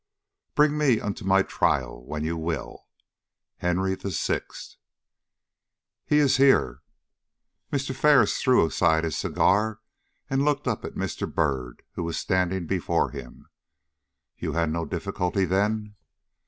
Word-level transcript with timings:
Bring 0.55 0.79
me 0.79 0.99
unto 0.99 1.23
my 1.25 1.43
trial 1.43 2.03
when 2.03 2.23
you 2.23 2.35
will. 2.35 2.87
HENRY 3.57 3.93
VI. 3.93 4.41
"HE 6.07 6.17
is 6.17 6.37
here." 6.37 6.81
Mr. 7.71 7.93
Ferris 7.93 8.41
threw 8.41 8.65
aside 8.65 9.03
his 9.03 9.15
cigar, 9.15 9.79
and 10.27 10.43
looked 10.43 10.67
up 10.67 10.83
at 10.83 10.95
Mr. 10.95 11.31
Byrd, 11.31 11.83
who 11.91 12.01
was 12.03 12.17
standing 12.17 12.65
before 12.65 13.11
him. 13.11 13.47
"You 14.39 14.53
had 14.53 14.71
no 14.71 14.85
difficulty, 14.85 15.45
then?" 15.45 15.93